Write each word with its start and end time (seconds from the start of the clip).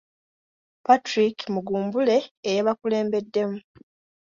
Patrick 0.85 1.37
Mugumbule 1.53 2.17
eyabakulembeddemu. 2.49 3.57